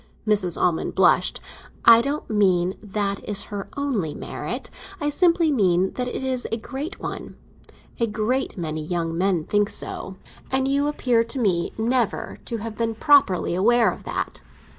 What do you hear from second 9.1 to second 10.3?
men think so;